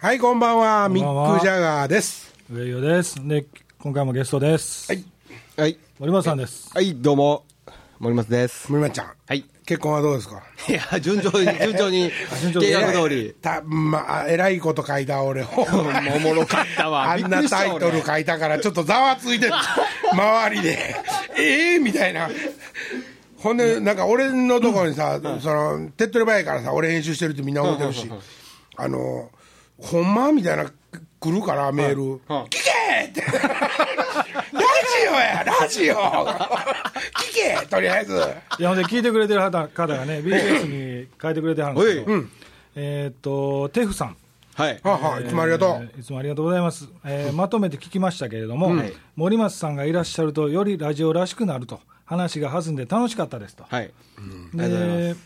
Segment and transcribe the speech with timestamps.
[0.00, 0.88] はい、こんばんは。
[0.88, 2.34] ミック・ジャガーです。
[2.50, 3.14] 上与です。
[3.28, 3.46] で、
[3.78, 4.90] 今回もゲストです。
[4.92, 5.04] はい。
[5.56, 5.78] はい。
[6.00, 6.68] 森本さんです。
[6.74, 7.44] はい、どうも、
[8.00, 8.68] 森松です。
[8.72, 9.12] 森松ちゃん。
[9.28, 9.44] はい。
[9.64, 10.42] 結婚はどうですか？
[10.68, 13.34] いや、順調に、 順調に、順調に計画通り。
[13.40, 15.42] た、まあ、えらいこと書いた俺。
[15.44, 17.04] おもろかったわ。
[17.12, 19.52] あんなタイトル書いたから、ちょっとざわついてる。
[20.10, 20.96] 周りで。
[21.38, 22.28] ええみたいな。
[23.36, 28.10] ほんで、なんか俺のところにさ、その、手っ取り早いからさ、俺編集してるってみんな思ってるし、
[28.78, 29.30] あの、
[29.76, 30.70] ほんまみたいな、
[31.20, 32.20] 来るから、メール。
[32.28, 33.20] 聞けって。
[33.26, 35.94] ラジオや、ラジオ
[37.18, 38.14] 聞けとりあえず。
[38.58, 42.12] いや、ほんで聞いてくれてる方方がね、BTS に書いてくれてはるんですけど、
[42.76, 44.16] えーっと、テフさん。
[44.54, 44.80] はい。
[44.82, 45.68] はあはあ、いつもありがとう。
[45.70, 48.72] えーいつもありがとうございます、えーまとめて聞きましたけれども、
[49.16, 53.82] 森松さんがいらっしゃるとよりラジオらしくなると話が弾んで楽しかったですと、はい。
[53.82, 54.20] あ
[54.54, 55.16] りがとうございで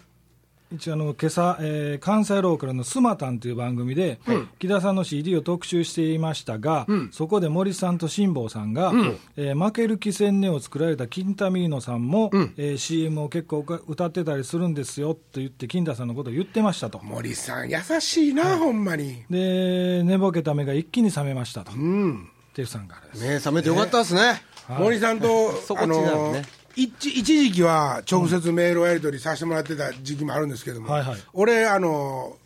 [0.75, 4.19] 一応あの今朝、えー関西ローカルのスマタンという番組で、
[4.59, 8.93] 木田さんの CD を特集していましたが、そこで森さんと辛坊さんが、
[9.37, 17.01] えー負ける気仙沼を作られたキンタミーノさんも、えー CM を結構歌ってたりするんですよと言って、金田さんのことを言ってましたと。
[17.03, 19.25] 森さん、優しいな、ほんまに。
[19.31, 22.29] で寝ぼけた目が一気に覚めましたと、うん。
[22.55, 23.23] テフさんからです。
[23.23, 24.43] ね冷めてよかったですね。
[24.69, 26.43] 森さんと、そこあ違うね
[26.77, 31.19] 一一時期は直接メールをやり取りさせてもらってた時期もあるんですけども、はいはい。
[31.33, 32.37] 俺、あの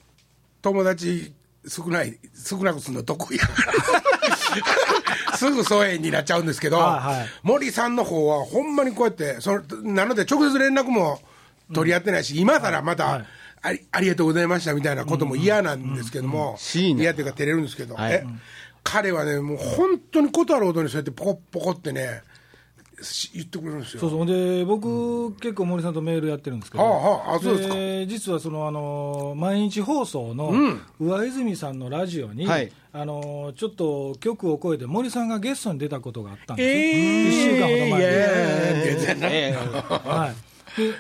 [0.63, 1.33] 友達
[1.69, 3.53] 少ない、少なくするの得意やか
[5.31, 7.29] ら、 すぐ疎遠になっちゃうんですけど、はいはい。
[7.43, 11.21] 森さんの方はほんまにこうやって、そのなので直接連絡も
[11.73, 13.27] 取り合ってないし、今更また、はい
[13.63, 18.13] ありありがとうございましたみたいなことも嫌なんですけども、嫌っていうか照れるんですけど、はい。
[18.13, 18.25] え
[18.85, 22.36] 彼はね、もう本当にことあるほどにそうやってポコポコってね、し
[23.35, 24.01] 言ってくれるんですよ。
[24.01, 24.27] そうそう。
[24.27, 27.75] で僕、結構森さんとメールやってるんですけど、はあはああそうですか。
[28.07, 30.53] 実はそのあの毎日放送の
[30.99, 32.73] 上泉さんのラジオに、はい。
[32.93, 37.89] あのちょっと局を超えて、森さんがゲストに出たことがあったんです、えー1週間ほど前に。
[37.89, 39.57] いやいやいやえ
[40.09, 40.56] はい、で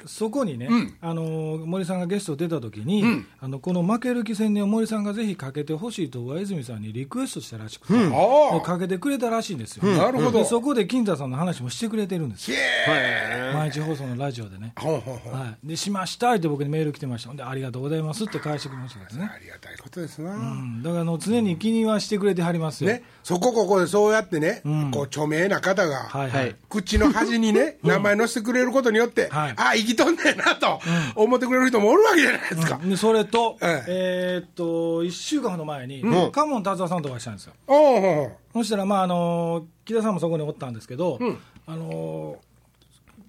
[0.06, 0.68] そこにね、
[1.00, 1.22] あの
[1.64, 3.04] 森さんがゲスト出た時に、
[3.40, 8.58] あのこの負ける気戦を森さんがぜひかけてほしいと上泉さんにリクエストしたらしくて、ああ。
[8.58, 10.38] でかけてくれたらしいんですよ、なるほど。
[10.38, 12.56] でそこで金太さんの話もしてくれてるんですよ、
[12.88, 13.52] え。
[13.54, 14.72] 毎日放送のラジオでね。
[14.76, 17.28] はい、でしましたって僕にメール来てました。
[17.28, 20.34] ほんでありがとうございますって返してくれましたけどね、ありがたいことですな。
[20.34, 29.54] うん、だからあの常に気にはしてくれてはりますよ、ね、そこここでそうやってね、こう著名な方が、はいはい、はい口の端にね、名前載せてくれることによって、はい。
[29.56, 30.80] あ、生きとんねんなと
[31.14, 32.78] 思ってくれる人もおるわけじゃないですか。
[32.82, 34.42] でそれと、ええ。
[34.44, 37.54] ーっと1週間ほど前に、カモン達夫さんとお会いしたんですよ。
[37.66, 38.32] おうほうほう。
[38.54, 41.18] そしたらまああの木田さんもそこにおったんですけど、
[41.66, 42.36] あの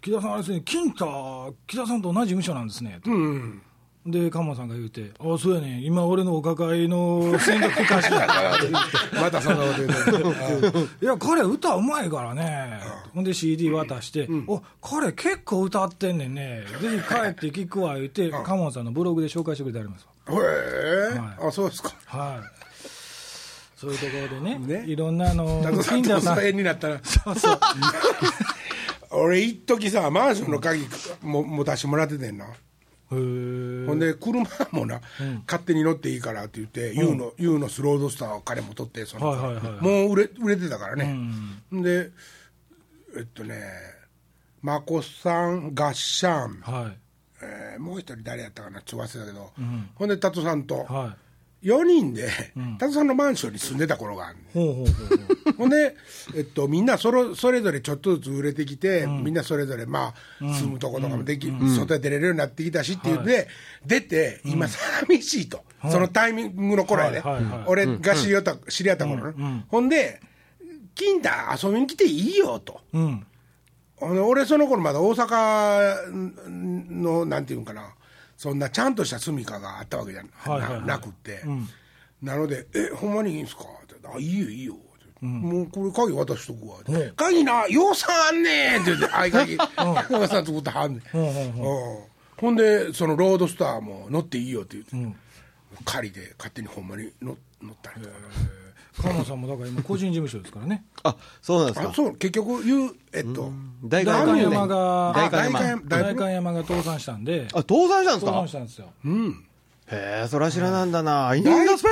[0.02, 3.00] 木田さんあれですね金太木田さんと同じ事務所なんですね。
[3.04, 3.62] と、うん。
[4.08, 5.84] でカモンさんが言うて「ああそうやねん。
[5.84, 8.26] 今俺のお抱えの戦略歌手や」
[8.56, 12.80] って言ってまたそんなこと言うて いや、彼、歌うまいからね、
[13.14, 20.34] ほんで CD 渡して、お彼、結構歌ってんねんね、ぜひ帰って聞くわ言って、カモンさんのブログで紹介してくれてありますへ
[21.16, 21.94] え、はあ、そうですか。
[22.06, 22.58] はい。
[23.78, 24.86] そういうところでね、ね。
[24.88, 27.60] いろんなあのだとさんさん、遠になったら、そうそう、
[29.22, 30.86] 俺、一時さ、マンションの鍵
[31.22, 32.46] も持たしてもらっててんな。
[33.10, 35.02] ほんで、車もな、
[35.46, 39.82] 勝手に乗っていいからって言って、ユーの、ユーのスロードスターを彼も取って、その、はいはいはいはい。
[39.82, 41.16] もう売れ、売れてたからね。
[41.72, 42.12] で、
[43.18, 43.62] えっとね、
[44.62, 46.98] マコさん、ガッシャン、はい、
[47.42, 49.54] えーもう一人誰やったかな、ちょっと忘れたけど、
[49.96, 51.16] ほんで、タトさんと、は
[51.64, 52.30] 4人で、
[52.78, 54.92] タトさんのマンションに住んでた頃がある、うほうほうほ
[55.52, 55.96] う、ほんで、
[56.36, 63.48] えっと、みんなそれそれぞれちょっとずつ売れてきて、みんなそれぞれ、まあ、住むとことかもでき、外へ出れるようになってきたしっていうので、
[63.86, 70.22] 出て、今、寂しいと、そのタイミングの頃やで、はいはいはい俺が知り合った,、知り合った頃ね、ほんで、
[70.94, 71.30] 金太
[71.68, 72.82] 遊びに来ていいよと。
[74.00, 76.12] 俺その頃まだ大阪
[76.92, 77.96] のなんていうんかな
[78.38, 80.86] そんなちゃんとした住みかがあったわけじゃな,、はいはいはい。
[80.86, 81.44] なくって、
[82.22, 84.78] なので「えほんまにいいんすか?」って「あいいよいいよ」っ
[85.20, 89.54] てもうこれ鍵渡しとくわ」って鍵なようさんあんねん」って言って 合鍵。
[89.56, 89.60] よ
[90.24, 91.22] うさん作ってはんねん、う
[92.04, 92.04] ん
[92.38, 95.18] ほんでそのロードスターも乗っていいよって言って、
[95.86, 98.14] 借りて勝手にほんまに乗乗ったりとか
[99.02, 101.90] カモンさんもだから今、個人事務所ですからね、あ、そうなんですか。
[101.90, 103.52] あそう結局言うえっと、
[103.84, 108.88] 大代官山が、あ代官山代官山が倒産したんで、あ、倒産したんです倒か産したんですよ。
[109.90, 111.34] へえ、そら知らなんだな。
[111.36, 111.90] インダスペ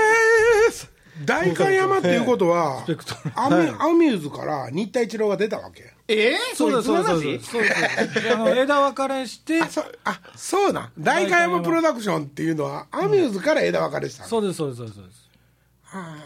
[0.69, 0.91] ース。
[1.23, 5.93] 代官山っていうことはペクトアミアミューズから新田一郎が出たわけ。
[6.07, 7.51] ええそうですそうですそういつの話です。
[7.51, 7.69] そうで
[8.19, 9.61] すであの枝分かれして。
[9.61, 10.91] あそあそうなん。
[10.99, 15.24] 代官山プロダクションっていうのはアミューズから枝分かれしたの、そうですそうですそうですそうです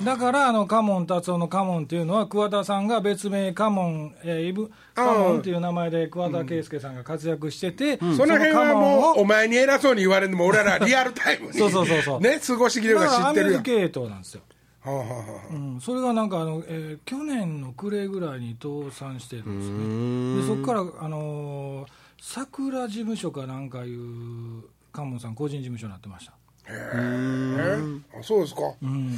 [0.04, 12.22] だからあのカモン達夫のカモンっていうのは桑田さんが別名カモン、えーイブカモンっていう名前で桑田佳祐さんが活躍してて、その辺はもうお前に偉そうに言われるのも俺らリアルタイムに そうそうそうそう。
[12.22, 13.64] ね過ごしてきてるだから知ってるやん。
[13.64, 14.42] 系統なんですよ、
[14.82, 15.54] はあはあはあ。
[15.54, 20.56] うん、それがなんかあの、えー去年の暮れぐらいに倒産してるんですね。
[20.56, 21.88] でそこから、あのー
[22.22, 26.34] 桜事務所かなんかいうカモンさん個人事務所になってました。
[26.72, 27.80] え
[28.20, 29.16] あそうですか、うん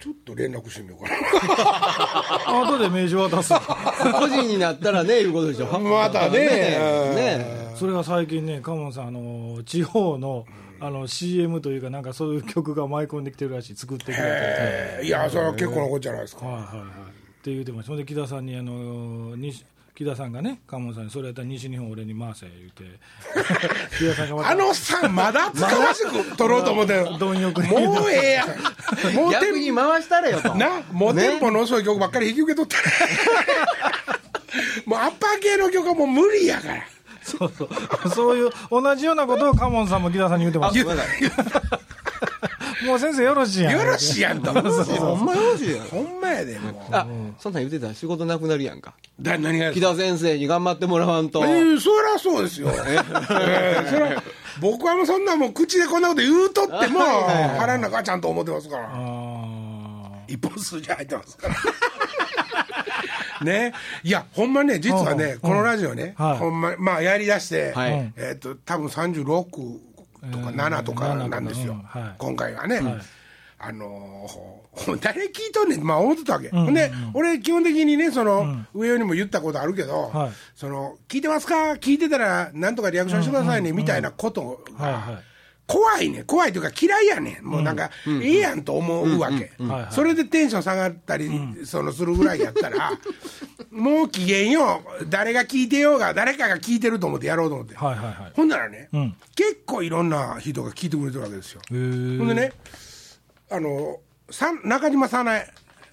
[0.00, 1.10] ちょっと連絡してみようか
[2.46, 3.52] 後で名刺渡す。
[4.18, 5.66] 個人になったらね、いうことでしょ。
[5.66, 6.38] なまたね。
[6.38, 7.74] ね。
[7.74, 10.46] それが最近ね、カモンさん、あの地方の
[10.80, 16.64] あの CM というか、なんかそういう曲が舞い込んできてるらしい、作ってくれて、はいやそれは結構なことじゃないですか、はいはい。
[16.64, 22.84] って言うてました、それで木田さんに、あの西木田さんがね、カモンさんに、それやったら西日本俺に回せ言うて、
[23.98, 24.50] 木田さんがまた。
[24.50, 27.68] あのおっさんまだ使わしく取ろうと思ってる貪欲に。
[27.68, 29.14] もうええやん。
[29.14, 30.54] もう逆テンに回したれよと。
[30.54, 32.78] なもうテンポの遅い曲ばっかり引き受け取った
[34.86, 36.82] もうアッパー系の曲はもう無理やから。
[37.22, 37.68] そうそう、
[38.14, 41.30] そういう同じようなことをカモンさんも木田さんに言うてまあ、しごめんなさい。
[41.30, 41.80] た。
[42.86, 43.72] もう先生よろしいやん。
[43.74, 44.52] よろしいやんと。
[44.52, 45.86] ほんまよろしいやん。
[45.86, 46.74] ほんまやでもう。
[46.92, 47.06] あ、
[47.38, 47.88] そんなん言ってた？
[47.88, 48.94] ら仕事なくなるやんか。
[49.20, 51.44] だ何が木田先生に頑張ってもらわんと。
[51.44, 54.22] えーそりゃそうですよ、 えーそりゃ
[54.60, 57.00] 僕はもうそんなもう口でこんなこと言うとっても
[57.58, 58.90] 腹の中はちゃんと思ってますから。
[58.92, 61.54] あ一本数字入ってますから。
[63.44, 63.72] ね。
[64.02, 66.38] いやほんまね実はねこのラジオねはい。
[66.38, 68.12] ほんままあやりだしてはい。
[68.16, 69.78] えっと多分36
[70.32, 71.72] とか7とかなんですよ。
[71.72, 72.14] うんはい。
[72.18, 72.80] 今回はね。
[73.62, 74.28] あのー
[74.72, 75.84] ほ誰聞いとんねん。
[75.84, 80.30] まあ思ってたわけほんで俺基本的にねその上にも言ったことあるけどはい。
[80.54, 81.72] その聞いてますか？
[81.72, 85.24] 聞いてたらなんとかリアクションしてくださいねみたいなことがはいはい
[85.70, 86.24] 怖いね。
[86.24, 87.44] 怖いというか嫌いやねん。
[87.44, 89.52] もうなんか、ええやんと思うわけ、
[89.90, 91.30] それでテンション下がったり、
[91.64, 92.90] そのするぐらいやったら
[93.70, 98.32] もう機嫌よ誰が聞いてようが誰かが聞いてると思ってやろうと思って、はいはいはい。
[98.34, 99.14] ほんならね、ん。
[99.36, 102.52] 結構いろんな人が聞いてくれてるわけですよ、ほんでね
[103.48, 105.44] あのさ中島早苗あ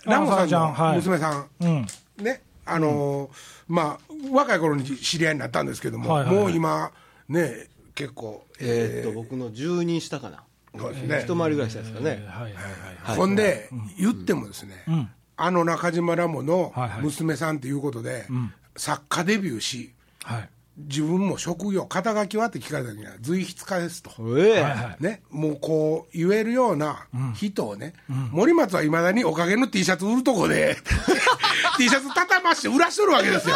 [0.06, 1.88] ラモさんの娘さん、うん。
[2.18, 3.29] ねあのー
[3.68, 6.45] まあ若い頃に知り合いになったんですけども、はいはいはい。
[6.45, 6.91] もう今
[7.29, 10.44] ね結構えーっと、僕の10人下かな。
[10.77, 12.09] そうですね、一回りぐらいしたですかね。
[12.09, 12.53] はいはい
[13.01, 13.15] はい。
[13.17, 18.27] ほんで、言ってもですね、んあの中島ラモのはいはい娘さんということで、
[18.75, 20.49] 作家デビューし、はい。
[20.77, 24.11] 自分も職業、肩書きはって聞かれた時には、随筆家ですと。
[24.38, 25.03] ええはいはい。
[25.03, 30.77] ね、もうこう言えるような人をね、森松はいまだにおかげの T シャツ売るとこで
[31.79, 33.55] T シャツ畳まして売らしとるわけですよ。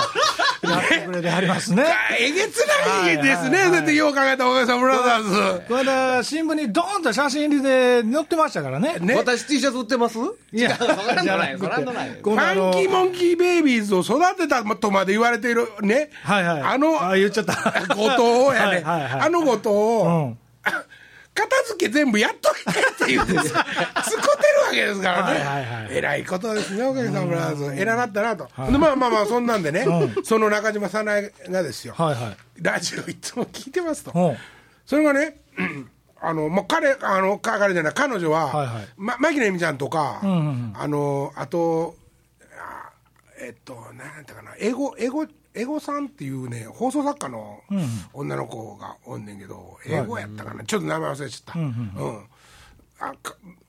[0.64, 1.84] やってくれてはりますね。
[2.20, 8.96] えげつないですね、だってよう考えたおかげさんブラザーこの間、新聞にドーンと写真入りで載ってましたからね。
[9.00, 9.06] ズ。
[9.06, 10.18] ね、私 T シャツ売ってます？
[10.54, 12.10] いや、そらんどない、そらんどない。
[12.10, 16.62] ファンキーモンキーベイビーズを育てたとまで言われているね、はいはい。
[16.62, 17.54] あのあ、言っちゃった。
[17.96, 18.10] 後
[18.50, 20.38] 藤やね、はいはいはいあの後藤を、うん。
[21.34, 23.66] 片付け全部やっといてって言ってさ、
[24.04, 25.98] 使ってるわけですからね、はいはいはい。
[25.98, 29.86] えらいことですね、おかげさまブラザーズ、偉なったなと、でまあまあまあ、そんなんでね、
[30.24, 32.38] その中島早苗がですよ、はいはい。
[32.62, 34.38] ラジオいつも聞いてますと、うん。
[34.86, 35.90] それがね、う ん
[36.24, 38.88] あのもう彼、あのか彼じゃない、彼女は、はいはい。
[38.98, 41.96] ま、牧野恵美ちゃんとか、んうんあのあと、
[42.60, 42.90] あ
[43.40, 47.62] えっと、なんていうかな、エゴ、エゴ、エゴさんっていうね、放送作家の
[48.14, 51.60] 女の子がおんねんけど、エゴやったかな、ちょっと名前忘れちゃった。
[51.60, 52.28] うん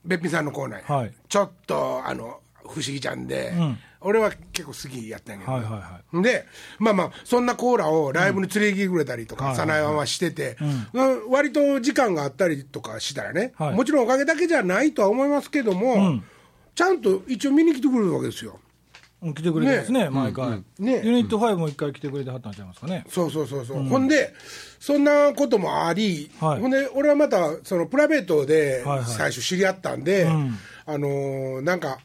[0.05, 0.29] べっぴん。
[0.29, 1.13] さんのコーナーや、はい。
[1.27, 3.51] ちょっとあの不思議ちゃんで、
[3.99, 6.45] 俺は結構好きやったんやけど、はいはいはで
[6.79, 10.57] まあまあそんなコーラをライブに連れてきてくれたりとか、はい早苗はしてて、
[10.93, 11.31] うん。
[11.31, 13.75] 割と時間があったりとかしたらね、はい。
[13.75, 16.21] もちろんおかげだけじゃないとは思いますけども、
[16.75, 18.53] ちゃんと一応見に来てくれるわけですよ。
[18.53, 18.62] うん
[19.33, 20.63] 来てくれてますね、毎回。
[20.79, 21.01] ね。
[21.03, 23.05] ユニット5も一回来てくれてはったんちゃいますかね。
[23.09, 24.33] そうそうそうそう、ほんで
[24.79, 26.59] そんなこともあり、はい。
[26.61, 29.05] ほんで俺はまたそのプライベートではいはい。
[29.07, 30.57] 最初知り合ったんで、ん。
[30.85, 31.99] あのーなんか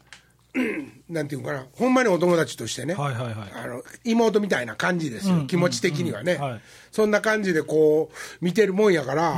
[0.55, 1.67] うんなんていうのかな。
[1.75, 3.53] ほんまにお友達としてね、はいはいはい。
[3.65, 6.61] あの妹みたいな感じですよ、気持ち的にはね、うんはい。
[6.93, 9.37] そんな感じでこう見てるもんやから、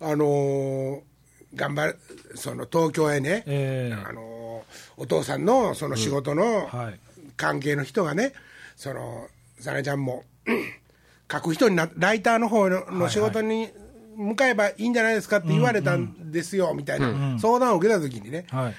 [0.00, 1.00] あのー
[1.54, 1.98] 頑張る
[2.34, 3.94] その東京へね、ええ。
[4.08, 4.42] あのー
[4.96, 7.00] お父さんのその仕事のはい
[7.36, 8.32] 関係の人がね
[8.76, 10.24] そのさねちゃんも
[11.30, 13.70] 書く人になライターの方のの仕事に
[14.16, 18.74] 向かえばいいんじゃないですかって言われたんですよ、みたいな相談を受けた時にね、はい。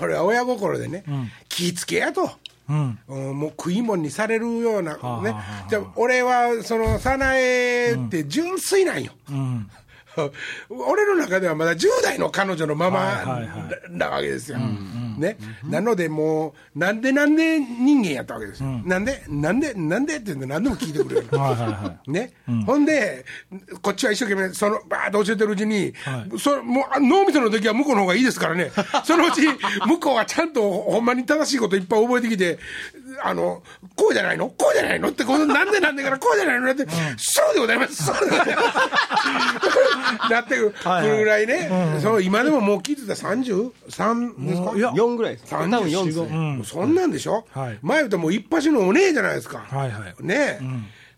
[0.00, 1.04] 俺は親心でね、
[1.48, 2.30] 気ぃつけやと。
[2.68, 2.98] うん。
[3.08, 5.66] うんもう食い物にされるような、ねあはあはあ。
[5.68, 9.70] じゃあ俺はその早苗って純粋なんよ、うん。
[10.70, 13.90] 俺の中ではまだ10代の彼女のままはいはいはい。
[13.90, 14.58] なわけですよ、
[15.18, 21.26] ね、なのでもうなんでなんで人間やったわけですよ、なんでなんでなんでって言って何でも聞いてくれる。
[22.06, 22.32] ね、
[22.66, 23.24] ほんで、
[23.80, 26.38] こっちは一生懸命、そのバーッと教えてるうちに、はい。
[26.38, 28.70] それもうあ脳みその時は向こうの方がいいですからね、
[29.04, 29.42] そのうち
[29.86, 32.58] 向こうはちゃんとほんまに正しいこといっぱい覚えてきて、
[33.22, 33.62] あの
[33.96, 34.48] こうじゃないの？
[34.48, 35.08] こうじゃないの？
[35.08, 36.70] ってこの、なんでなんでからこうじゃないの？
[36.70, 38.14] って、そうでございます、そう。
[38.30, 40.74] でございますなってくる。
[40.84, 41.18] はいはい。
[41.18, 44.76] ぐらいね、そう今でももう聞いてたら33ですか？
[44.76, 45.50] いや4ぐらいです。
[45.50, 46.26] 多分4 34ですね。
[46.30, 46.64] うん。
[46.64, 47.78] そんなんでしょ、はい。
[47.82, 49.58] 前言うともう一発のお姉じゃないですか。
[49.58, 50.14] はいはい。
[50.24, 50.60] ねえ、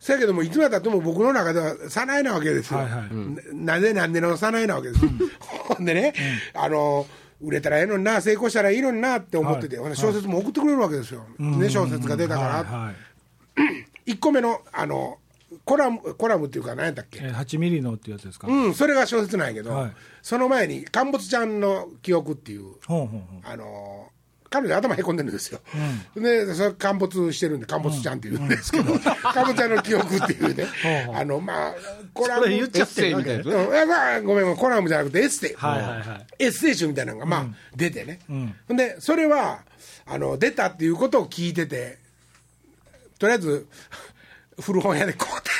[0.00, 3.54] そやけどもいつまでたっても僕の中では早苗なわけですよ、はいはい。
[3.54, 5.10] ななぜなんでの早苗なわけですよ、
[5.40, 6.12] ほんでね、
[6.54, 7.06] あの
[7.44, 12.92] 売れたらええのにな成功したらいいのになって思ってて、ほんで小説も送ってくれるわけですよ、ね、小説が出たから、はいは
[14.06, 14.10] い。
[14.12, 15.18] 1個目のあの
[15.64, 19.92] コラムコラムっていうか何やったっけ、えー8ミリのっていうやつですか、うん、それが小説なんやけど、はい。
[20.22, 24.10] その前に「陥没ちゃんの記憶」っていうほうほうほうあの
[24.54, 25.58] 彼女頭へこんでるんですよ、
[26.14, 28.94] でそれ陥没してるんで陥没ちゃんって言うんですけど
[29.34, 30.66] 陥没ちゃんの記憶っていうね。
[31.12, 31.74] あのまあ
[32.12, 33.86] コラムそれ言っちゃエッセイみたいな。
[33.86, 36.26] まあごめんコラムじゃなくてエッセイ、はいはいはい。
[36.38, 38.76] エッセイ集みたいなのがまあ、出てね、んほん。
[38.76, 39.58] でそれは
[40.06, 41.98] あの出たっていうことを聞いてて
[43.18, 43.66] とりあえず
[44.60, 45.50] 古本屋で買うて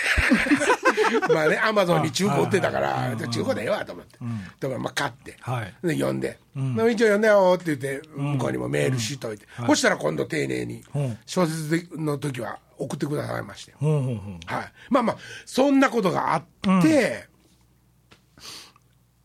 [1.32, 4.18] まあねアマゾンに中古売ってたから、中古でええわと思って、
[4.60, 5.74] でもまあ買って、はい。
[5.86, 11.18] で読んで、一応読んだよって言って向こうにもメールしといて、そしたら今度丁寧にうん。
[11.26, 15.16] 小説の時は送ってくださいまして、はい、まあまあ
[15.46, 17.28] そんなことがあって、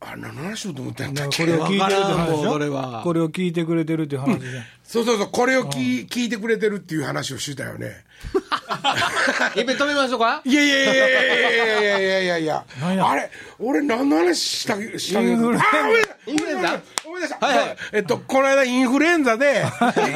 [0.02, 3.02] あ何の話しようと思ったんやっけこれを聞いてるって話でしょ？
[3.04, 4.48] これを聞いてくれてるっていう話で、
[4.84, 5.30] そうそうそう。
[5.30, 8.06] これを聞,、聞いてくれてるっていう話をしてたよね。
[9.58, 10.42] いっぺん止めましょうか？
[10.46, 12.66] いやいやいやいやいやいやいやいや
[13.10, 13.30] あれ
[13.60, 15.66] 俺何の話したしたインフルエンザ？
[16.32, 16.82] インフルエンザ？
[17.10, 17.78] 思い出した、はいはい。
[17.94, 19.64] えっと、この間インフルエンザで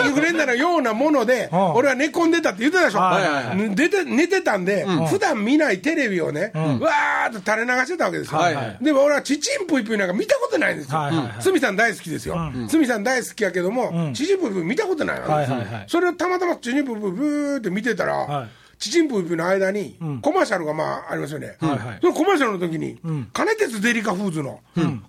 [0.06, 1.74] インフルエンザのようなものでうん。
[1.74, 3.70] 俺は寝込んでたって言ってたでしょ、はいはいはい。
[3.76, 11.36] 寝て寝てたんで、普段見ないテレビをね、わーっと垂れ流してたわけですよ、はいはいでも俺はちちんぷいぷいなんか見たことないんですよ、はいはいはい。
[11.38, 15.86] 鷲見さん大好きですよ、鷲見さん大好きやけども、ちちんぷいぷい見たことないわけですよ、はいはいはい。
[15.88, 18.50] それをたまたまちちんぷいぷいブーって見てたら、はい
[18.84, 22.00] ちちんぷいぷいの間に、コマーシャルがまあありますよね、はいはい。
[22.02, 23.00] そのコマーシャルの時に、
[23.32, 24.60] 金鉄デリカフーズの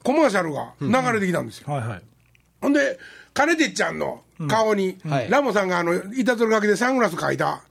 [0.02, 2.02] コマーシャルが流れてきたんですよ、はいはい。
[2.60, 2.98] ほんで
[3.32, 5.30] 金鉄ちゃんの顔に、はい。
[5.30, 7.62] ラモさんがあのいたずらかけでサングラス描いた、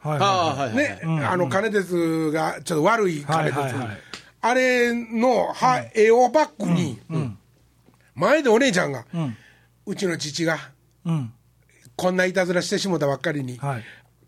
[1.50, 3.88] 金鉄がちょっと悪い金鉄、はいはい。
[3.88, 3.98] はい
[4.46, 7.00] あれの、は絵をバックに、
[8.14, 9.06] 前でお姉ちゃんが、
[9.86, 10.58] うちの父が
[11.96, 13.84] こんないたずらしてしもたばっかりに、はい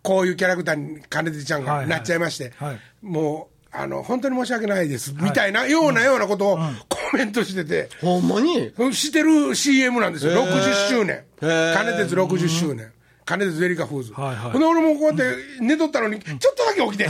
[0.05, 2.79] こういうキャラクターに金手ちゃんがなっちゃいまして、はい。
[3.01, 6.57] もうあの本当に申し訳ないです、みたいなようなようなことを
[6.87, 8.71] コメントしてて、ほんまに？
[8.93, 10.45] してる CM なんですよ、へー。
[10.45, 12.91] 60周年、金鉄60周年。
[13.25, 14.51] 金鉄デリカフーズ、はいはい。
[14.51, 15.23] ほんで俺もこうやって
[15.59, 17.03] 寝とったのに、ちょっとだけ起きて、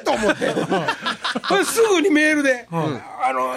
[0.00, 0.46] えと思って、
[1.64, 3.54] すぐにメールで、あの、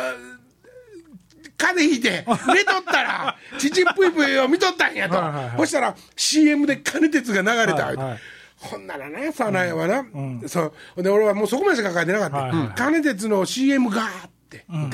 [1.58, 5.16] 風邪ひいて、寝とったら、ちちっぷいぷいを見とったんやと。
[5.16, 8.20] はいはいはい、そしたら CM で金鉄が流れた、はいはい
[8.60, 10.06] ほんならね、さなやはな、
[10.48, 12.70] そうほんで俺はもうそこまでしか書いてなかった、はいはいはい。
[12.76, 14.90] 金鉄の CM がーって、ガー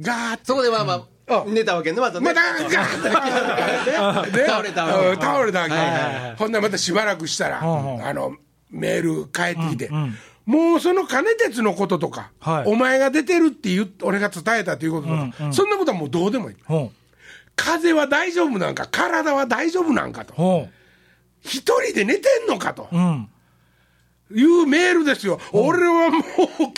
[0.00, 0.44] ガーって。
[0.44, 2.32] そこでまあまあ寝たわけねまたね。
[2.32, 5.08] またガーッで 倒れたわけ。
[5.08, 8.06] うん倒れたわけ、はいはいはいほんならまたしばらくしたら、うんうん。
[8.06, 8.34] あの
[8.70, 9.90] メール返ってきて、
[10.46, 12.64] もうその金鉄のこととか、はい。
[12.66, 15.52] お前が出てるって言っ俺が伝えたということとか、うんうん。
[15.52, 16.56] そんなことはもうどうでもいい。
[17.54, 20.32] 風邪は大丈夫なんか体は大丈夫なんかと。
[20.32, 20.68] ほ
[21.42, 22.88] 一人で寝てんのかと。
[22.92, 23.28] ううん。
[24.32, 26.22] いうメールですよ、俺はもう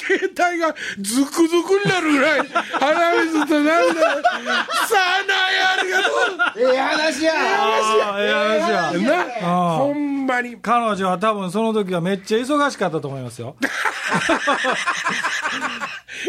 [0.00, 4.08] 携帯がズクズクになるぐらい鼻水と涙さ
[5.20, 6.70] あなやありがとう。
[6.72, 7.32] ええ話や。
[7.34, 8.32] あーええ
[8.98, 9.16] 話や。
[9.18, 10.56] なほんまに。
[10.62, 13.54] 彼女は多分その時はめっちゃ忙しかったと思いますよ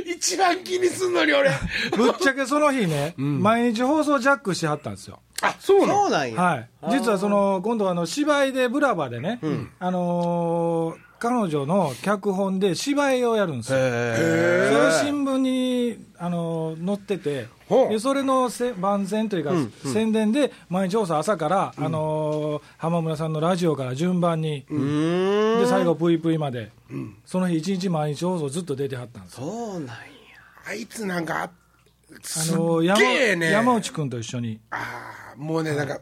[0.06, 1.50] 一番気にすんのに俺。
[1.96, 5.20] ぶっちゃけその日ね、毎日放送ジャックしてはったんですよ。
[5.42, 6.02] あそうなの？
[6.04, 6.42] そうなんや。
[6.42, 9.40] はい、実はその今度はあの芝居でブラバでね、
[9.80, 17.48] あのー彼女の脚本で芝居をやるんですよ、そ新聞に、あのー載ってて
[17.89, 19.53] でそれのせ番宣というか、
[19.88, 26.74] 宣伝で毎日放送朝から、あのー浜村さんのラジオから順番に、で最後 V イまで、
[27.25, 29.39] その日一日毎日放送ずっと出てはったんです。
[29.39, 29.94] よそうなんや。
[30.68, 31.50] あいつなんかあ
[32.51, 32.88] のね。
[32.88, 34.60] 山山内君と一緒に。
[34.72, 36.01] あーもうねなんか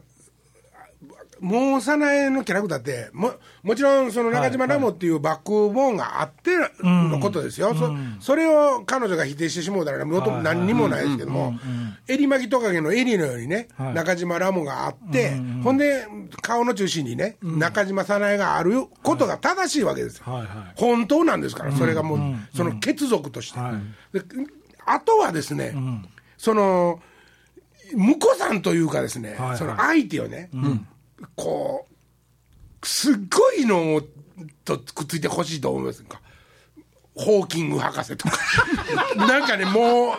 [1.42, 3.32] もう早苗のキャラクターっても
[3.64, 11.54] もちろんその中島ラモっていうバックボーンがあってのことですよ、そそれを彼女が否定してしもうたらもとも何にもないですけども、
[12.06, 13.94] 襟巻きトカゲの襟のようにね、はい。
[13.94, 15.32] 中島ラモがあって、
[15.64, 16.06] ほんで
[16.40, 20.48] 顔の中心にね、中島早苗があることが正しいわけですよ、はいはい。
[20.76, 23.58] 本当なんですから、それがもう、その血族として。
[23.58, 23.72] は
[24.12, 24.18] い。
[24.18, 24.24] で
[24.84, 25.74] あとはですね、
[26.36, 27.00] その
[27.94, 29.58] 婿さんというかですね、はいはい。
[29.58, 30.50] その相手をね、
[31.36, 31.86] こ
[32.82, 34.02] うすっごいのを
[34.64, 36.20] とくっついてほしいと思いませんか？
[37.14, 38.38] ホーキング博士とか。
[39.16, 40.16] なんかねも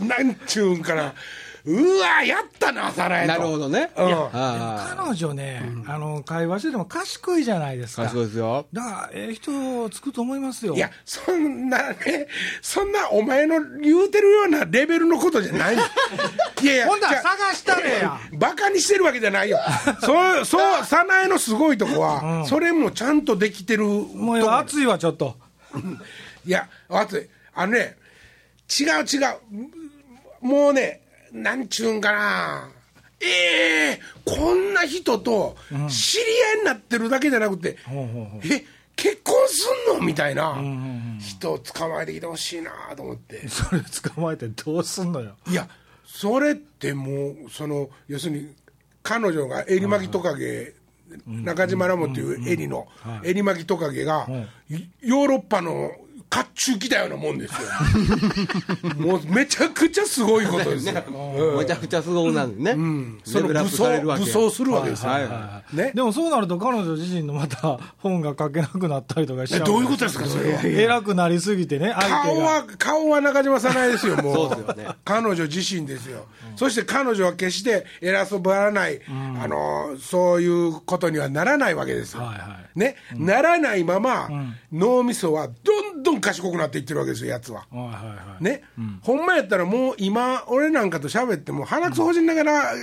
[0.00, 1.14] うなんちゅうんかな。
[1.66, 3.90] うわやったなさらえとなるほどね。
[3.96, 8.10] うんあ彼女ね、あの会話してても賢いじゃないですあ、か。
[8.10, 8.66] 賢いですよ。
[8.72, 10.74] だから、ええ人つくと思いますよ。
[10.74, 12.28] いや、そんなね、
[12.60, 15.74] そんなお前の言うてるようなレベルのことじゃない。
[16.62, 18.18] いやいや、ほんなら探したれや。
[18.38, 19.58] バカにしてるわけじゃないよ。
[20.04, 23.84] そう、そう、早苗のすごいとこは、それもちゃんとできてる。
[23.84, 25.36] もう熱いわ、ちょっと。
[26.46, 27.28] いや、熱い。
[27.54, 27.96] あのね、
[28.68, 29.18] 違う違
[30.42, 30.46] う。
[30.46, 31.03] もうね、
[31.34, 32.68] なんちゅうんかな。
[33.20, 35.56] ええこんな人と
[35.88, 38.40] 知り合いになってるだけじゃなくて、ほうほうほう。
[38.44, 38.64] え、
[38.96, 40.56] 結婚すんのみたいな。
[41.18, 43.46] 人を捕まえてきてほしいなと思って。
[43.48, 45.36] それ捕まえてどうすんのよ。
[45.48, 45.68] いや、
[46.04, 48.54] それってもう、その、要するに、
[49.02, 50.74] 彼女が襟巻きトカゲ、
[51.26, 52.88] 中島ラモっていう襟の
[53.22, 54.26] 襟巻きトカゲが、
[54.70, 55.92] いヨーロッパの
[56.34, 57.58] 甲冑来たようなもんですよ。
[58.96, 60.94] もうめちゃくちゃすごいことですよ。
[61.38, 63.20] うんめちゃくちゃすごいなんでね。
[63.24, 65.10] そのレベルアッ武装プされるわけ武装するわけですよ。
[65.10, 70.60] はいはねでもそうなると彼女自身のまた本が書けなくなったりとかしちゃうえどういうことですか、それは。
[70.64, 72.22] 偉くなりすぎてね、相手が。
[72.22, 74.34] 顔は、顔は中島さないですよ、もう。
[74.34, 76.26] そうですよね彼女自身ですよ。
[76.56, 82.22] そして彼女は決して偉そうばらない、あの、そういうことにはならないわけですよ。
[82.22, 84.28] はいはね、ならないまま、
[84.72, 87.66] 脳みそはどんどん賢くなっていってるわけですよ、やつは。
[87.70, 88.44] はいはいはい。
[88.44, 88.62] ね、
[89.02, 92.74] ほんまやったらもう今、俺なんかと喋っても鼻くそほじりながら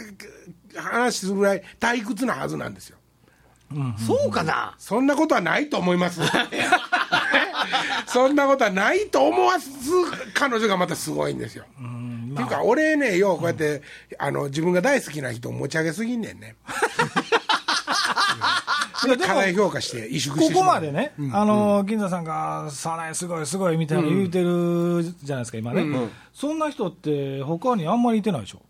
[0.76, 2.98] 話するぐらい退屈なはずなんですよ。
[3.72, 3.76] い。
[4.06, 4.75] そうかな？
[4.77, 6.22] そんなことはないと思います。
[8.08, 9.70] そんなことはないと思わす
[10.34, 11.66] 彼女がまたすごいんですよ。
[12.32, 13.82] っていうか、俺ね、ようこうやって、
[14.18, 16.56] あの、自分が大好きな人を持ち上げすぎんねんね。
[19.07, 25.83] 過大評価して萎縮してここまでね、あの金田さんが、さない、すごい、すごいみたいな言うてるじゃないですか、今ね、
[26.33, 28.61] そんな人って、他にあんまりいてないでしょ、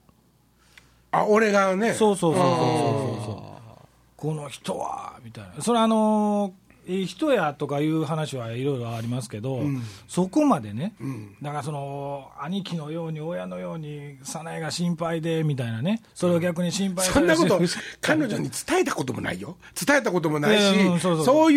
[1.12, 3.72] あ、俺がね、そうそうそうそうそうそう、
[4.16, 9.62] この人はみたいな、それ、あのいい人やとかいう話はいろいろありますけど、
[10.08, 10.94] そこまでね、
[11.42, 17.60] だからその兄貴のように、親のように、早苗が心配でみたいなね、それを逆に心配そんなこと
[18.02, 19.58] 彼女に伝えたこともないよ。
[19.86, 21.52] 伝えたこともないし、いやうんそう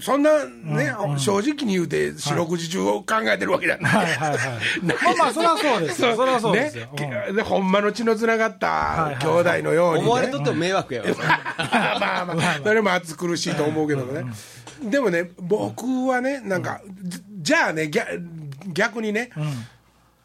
[0.00, 0.22] そうそうそういう、そん。
[0.22, 3.92] なね、正直に言うて、四六時中を考えてるわけじゃない。
[3.92, 4.38] はいはいはい。
[4.82, 6.16] まあまあそれはそうですよ。
[6.16, 6.86] それはそうですよ。
[6.86, 7.32] ね。
[7.32, 9.16] でほんまの血のつながっはいたはい。
[9.16, 10.06] 兄弟のように、ね。
[10.06, 11.08] 思われとっても迷惑やわ。
[11.18, 14.24] まあまあ、それも暑苦しいと思うけどね。
[14.82, 18.08] でもね、僕はね、なんか、じじゃあね、逆
[18.72, 19.30] 逆にね、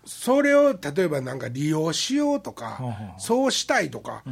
[0.05, 2.79] それを例えばなんか利用しようとか、
[3.17, 4.23] そうしたいとか、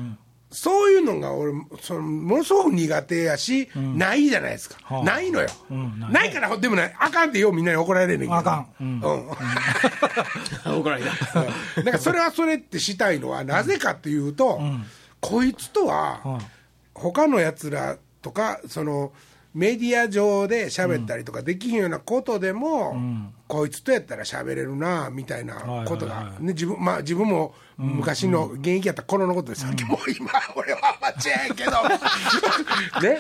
[0.51, 4.77] そういうのが俺、そのものすごく苦手やし、ないじゃないですか。
[4.83, 5.03] はあ。
[5.03, 5.47] ないのよ。
[5.69, 6.11] うんない。
[6.11, 8.35] ないから、でもね、あかんってようみんなに怒られるねんけど。
[8.35, 8.99] あかん。
[10.79, 11.11] 怒られた。
[11.39, 14.59] だからそれはそれってしたいのはなぜかっていうと、
[15.21, 16.41] こいつとははい。
[16.93, 19.13] 他のやつらとかその
[19.53, 22.95] メディア上で喋ったりとかできひんようなことでも、
[23.47, 26.33] こいつとやったら喋れるなみたいなことが、はいはい。
[26.35, 31.71] はいね、自分まあ自分も昔の現役やった頃のことでさっきもう今俺はアマチュアやけど。
[33.01, 33.19] ね。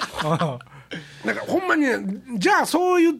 [1.25, 1.97] なんかほんまにね
[2.37, 3.13] じゃあそういう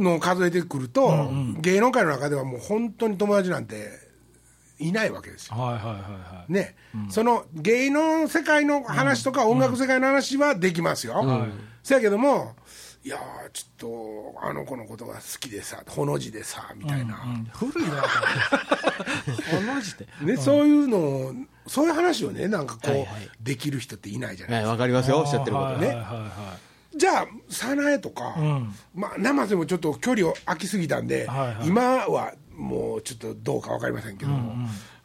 [0.00, 4.01] のを数えてくると、芸能界の中ではもう本当に友達なんて
[4.82, 5.56] いないわけですよ。
[5.56, 6.52] はいはいはいはい。
[6.52, 6.76] ね、
[7.08, 11.24] その芸能世界の話とか音楽世界の話はできますよ。
[11.82, 12.54] せやけども、
[13.04, 18.02] いやー、ちょっとあの子のことが好きでさ、ほの字でさ、みたいな、うん古いな、
[19.74, 20.06] 同じで。
[20.22, 21.32] ね、そういうのを、
[21.66, 23.08] そういう話をね、なんかこう、はいはい。
[23.40, 25.88] できる人っていないじゃないはい、わかりますよ、おっしゃってることね。
[25.88, 26.58] はいはいはいは
[26.94, 28.74] じゃあ、早苗とか、ん。
[28.94, 31.66] まあ、生瀬もちょっと距離を空きすぎたんで、はいはい。
[31.66, 34.32] 今はもうちょっとどうか分かりませんけど、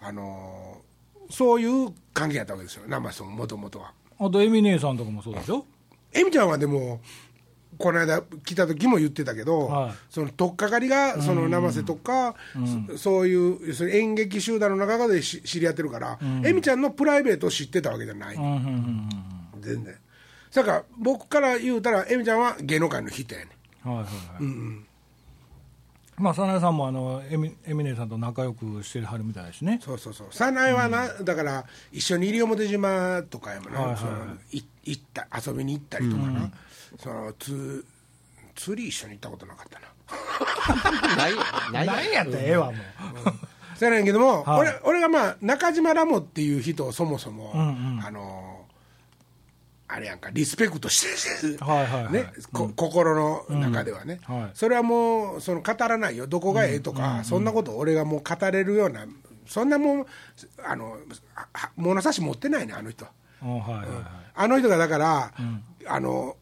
[0.01, 0.88] あのー
[1.29, 3.91] そういう関係やったわけですよ、生瀬ももともとは。
[4.17, 4.25] い。
[4.25, 5.65] あと、エミ姉さんとかもそうでしょ？
[6.13, 7.01] エミちゃんはでも、
[7.77, 9.91] この間来た時も言ってたけど、はい。
[10.10, 12.36] その取っかかりがその生瀬とか、
[12.88, 18.57] そそういう要するに演劇集団の中でし知り合ってるから、エミちゃんのプライベートを知ってたわけじゃない、うんうんうん
[19.53, 19.62] うん。
[19.62, 19.95] 全然。
[20.53, 23.47] だから僕から言うたらエミちゃんは芸能界の人やね
[23.83, 24.87] はいはいはい、
[26.17, 29.80] まあ早苗さんもあのエミエミネさんと仲良くしてはるみたいですね。
[29.84, 30.27] そうそうそう。
[30.32, 34.12] 早苗はな、だから一緒に西表島とかやもな、はいはいその
[34.51, 36.51] い行った遊びに行ったりとかな、
[36.97, 37.86] そのつ
[38.56, 39.88] 釣り一緒に行ったことなかったな。
[41.17, 41.36] ない
[41.71, 42.75] ない何やったらええわもう。
[43.77, 44.60] そうやねんけども、はい。
[44.62, 48.03] 俺俺がまあ中島ラモっていう人をそもそも、んうん。
[48.03, 48.46] あの
[49.89, 51.02] あれやんかリスペクトし
[51.41, 52.13] てる、はいはいはい。
[52.13, 54.41] ねこ心の中ではね、うん。
[54.41, 54.52] はい。
[54.54, 56.28] それはもうその語らないよ。
[56.28, 59.06] どこがええとか、そんなこと俺がもう語れるような
[59.45, 60.06] そんなもん
[60.65, 60.97] あの
[61.78, 63.06] 物差し持ってないねあの人。
[63.06, 63.88] はうんはいはいはい。
[64.36, 65.34] あの人がだから、
[65.88, 66.36] あの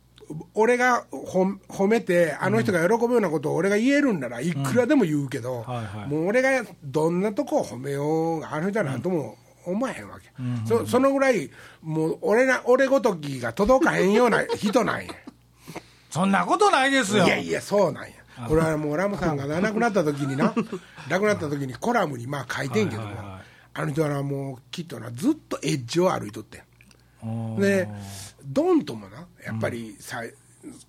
[0.55, 6.07] 俺がほ褒めてあの人が喜ぶようなことを俺が言えるんならいくらでも言うけど、はいはい。
[6.07, 10.31] もう俺がどんなとこを褒めようがあの人はなんとも思えへんわけ、
[10.67, 11.49] そそのぐらい
[11.81, 15.13] もう俺な俺ごときが届かへんような 人なんや。
[16.09, 17.25] そんなことないですよ。
[17.25, 18.11] いやいやそうなんや。
[18.47, 20.53] これはもうラムさんが亡くなった時にな。
[21.09, 23.41] 亡くなった時にコラムにまあ書いてんけども、はいはいはい。
[23.73, 26.61] あの人はなもうきっとなずっとエッジを歩いとってん。
[27.23, 27.87] うんで
[28.45, 30.21] ドンともなやっぱりさ、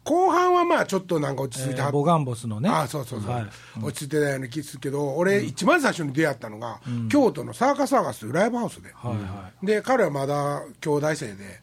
[0.05, 2.69] 後半はまあちょっとなんか落ち着いてはっえーボガンボスのね。
[2.69, 3.47] ああそうそうそう、はい。
[3.83, 11.61] 落ち着いてたような気するけど俺一番最初に出会ったのが、京都のサーカスサーカスというライブハウスで、はいはで彼はまだ兄弟生で、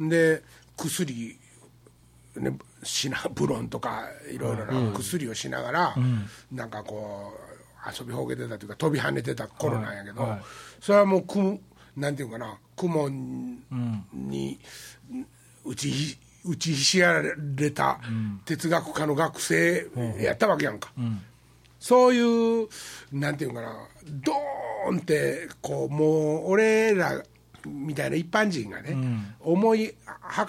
[0.00, 0.42] で
[0.76, 1.38] 薬、
[2.36, 5.94] ね、シナブロンとかいろいろな薬をしながら、
[6.52, 7.32] なんかこ
[7.86, 10.40] う遊びほうけてたというか飛び跳ねてた頃なんやけど、はいはい。
[10.80, 11.58] それはもうく
[11.96, 14.58] なんていうかな雲に
[15.64, 17.22] 打ちひ打ちひしや
[17.56, 18.00] れた
[18.44, 20.92] 哲学科の学生やったわけやんか、
[21.78, 22.68] そういう
[23.12, 23.74] なんていうかな。
[24.06, 27.22] ドーンってこうもう俺ら
[27.66, 28.96] みたいな一般人がね、
[29.40, 29.94] 思い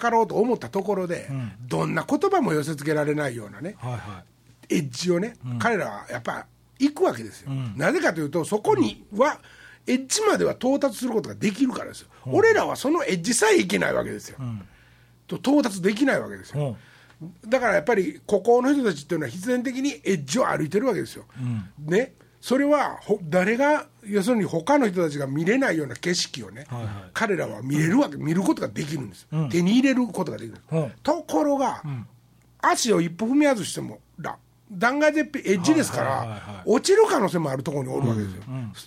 [0.00, 1.28] 計ろうと思ったところで、
[1.68, 4.24] どんな言葉も寄せつけられないようなね、はいは
[4.70, 6.46] エッジをね、彼らはやっぱ
[6.78, 9.38] 行くわけですよ、なぜかというとそこには、
[9.86, 14.38] エッジまでは到達することができるからですよ、俺らはそのエッジさえいけないわけですよ、
[15.38, 16.76] と到達できないわけですよ、
[17.46, 21.24] だからやっぱりここの人たちっていうのは必然的にエッジを歩いてるわけですよ、
[21.78, 22.14] ね。
[22.40, 26.92] それはほ誰が要するに他の人たちが見れないような景色をね、はいはい。
[27.12, 30.92] 彼らは見れるわけ見ることができるんです、手に入れることができる、うん。
[31.04, 31.84] ところが、
[32.60, 34.36] 足を一歩踏み外してもら
[34.72, 36.62] 断崖絶壁エッジですから、はいはいはいはい。
[36.66, 38.42] 落ちる可能性もあるところにおるわけですよ、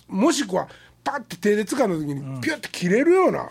[0.08, 0.68] もしくは
[1.02, 3.48] パッて手で掴んだ時にピュッて切れるような、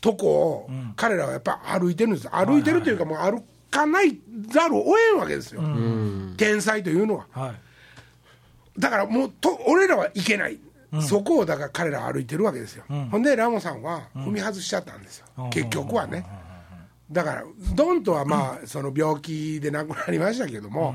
[0.00, 2.28] とこを彼らはやっぱ歩いてるんです。
[2.28, 5.60] 歩いてるというかもう歩かないざるを得んわけですよ、
[6.36, 7.26] 天才というのは。
[7.32, 8.80] はい。
[8.80, 10.58] だからもうと俺らはいけない、
[11.02, 16.24] そこをだから彼らは歩いてるわけですよ、ほんでラモさんは踏み外しちゃったんですよ、結局はね、
[17.10, 20.94] だからドンとはまあその病気で亡くなりましたけども、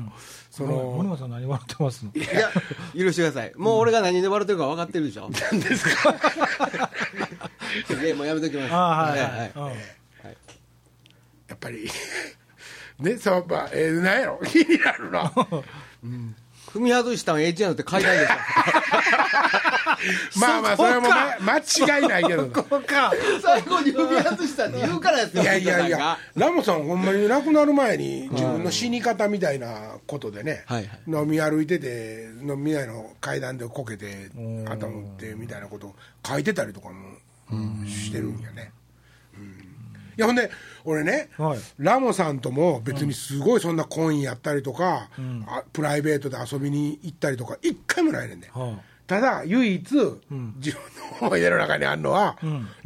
[0.50, 2.10] そ森の本さん何笑ってますの？
[2.14, 3.52] いや許してください。
[3.56, 5.28] もう俺が何で笑ってるか分かってるでしょ。
[5.52, 6.14] 何ですか？
[8.02, 8.74] でもうやめときます。
[8.74, 9.30] あはいはい。
[9.30, 9.78] はいうん。
[11.48, 11.88] やっぱり
[13.00, 14.40] ねそうまあ、えー、何やろ。
[14.46, 14.92] 気にな。
[14.92, 15.32] るな
[16.74, 18.38] 踏み外したんエッジなのって階段ですよ。
[20.40, 22.62] まあまあそれはもう、ま、間違いないけどな。
[22.62, 23.12] こうか。
[23.40, 31.00] 最後に踏み外したって言うからやっていやいやいや、ラモさん、ほんまに亡くなる前に、自分の死に方みたいなことでね、はいはい。
[31.06, 34.30] 飲み歩いてて、飲み屋の階段でこけて、
[34.66, 35.94] 頭打ってみたいなことを
[36.26, 36.94] 書いてたりとかも
[37.86, 38.72] してるんやね。
[39.36, 39.42] うん。
[39.46, 39.50] い
[40.16, 40.50] やほんで
[40.84, 41.58] 俺ね、はい。
[41.78, 45.08] ラモさんとも別にすごいそんなコインやったりとか、
[45.46, 50.10] あプライベートで遊びに行ったりとか一回もないねんね、はただ唯一、自分
[51.20, 52.36] の思い出の中にあるのは、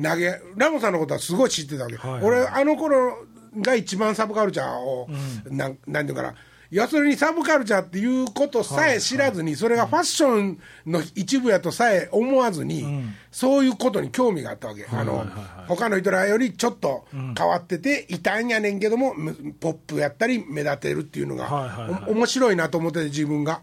[0.02, 3.24] 投げラモさんのことはすごい知ってたわけ、はいはい俺あの頃
[3.56, 5.08] が一番サブカルチャーを、
[5.50, 6.34] なんなんていうかな
[6.70, 12.86] 要するにサブカルチャーっていうことさえ知らずに、それがファッションの一部やとさえ思わずに、
[13.30, 15.26] そういうことに興味があったわけ、あの
[15.66, 23.60] 他の人らよりちょっと変わってていたんやねんけども、むポップやったり目立てるっていうのが、面白いなと思ってて自分が。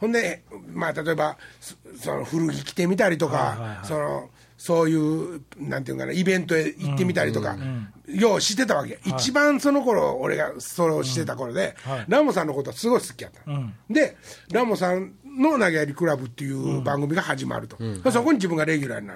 [0.00, 7.56] ほんで、まあ、例えばそその古着着てみたりとか、そのそういうなんていうかなイベントへ行ってみたりとか、
[8.06, 12.04] ようしてたわけ、一番その頃俺がそれをしてた頃で、はい。
[12.08, 13.40] ラモさんのことはすごい好きやった、
[13.88, 14.18] で
[14.52, 17.78] ラモさんの投げやりクラブっていう番組が始まると、
[18.12, 19.14] そこに自分がレギュラーにな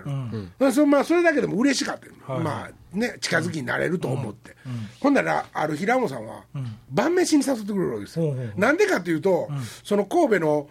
[0.62, 4.56] る、そまあ、それだけでも嬉しかったよ、まあね、近づきになれると思って、
[4.98, 6.44] ほんならある日ラモさんは
[6.90, 9.50] 晩飯に誘ってくれるわけですよ、なんでかというと、
[9.82, 10.68] その神戸の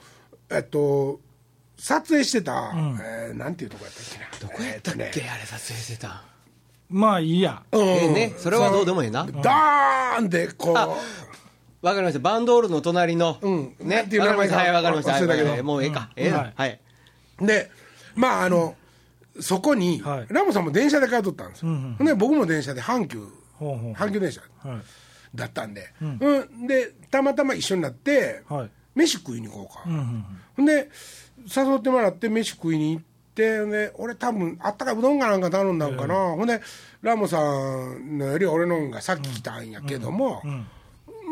[0.49, 1.19] えっと
[1.77, 4.49] 撮影してた、えーなんていうとこやったっけな。
[4.51, 5.29] どこやったっけ、えーとね。
[5.29, 6.23] あれ撮影してた。
[6.89, 7.63] まあいいや。
[7.71, 7.81] うん。
[7.81, 8.33] ええね。
[8.37, 9.25] それはどうでもええな。
[9.25, 10.77] ダーンってこう。
[10.77, 10.87] あ
[11.81, 12.19] わかりました。
[12.19, 13.75] バンドールの隣の、うん。
[13.79, 13.97] ね。
[13.97, 14.55] なんていう名前か。
[14.57, 15.13] はいわかりました。
[15.13, 15.49] 忘れたけど。
[15.49, 16.53] はいもうええか、ええはい。
[16.55, 16.79] はい。
[17.41, 17.71] で
[18.15, 18.75] まああの
[19.39, 20.25] そこに、はい。
[20.29, 23.27] ラモさんも電車で帰っとったんですよ、うんほんで僕も電車で阪急
[23.59, 24.77] 阪急電車はい。
[25.35, 26.67] だったんで、うん。
[26.67, 30.25] でたまたま一緒になって、はい飯食いに行こうか、うんうん
[30.55, 30.89] ほんで
[31.43, 33.03] 誘ってもらって飯食いに行っ
[33.33, 36.61] てで俺多分あったかいうどんかなんか頼んだんかな、ほんで
[37.01, 37.39] ラモさ
[37.97, 40.43] んのより俺の方が先来たんやけども、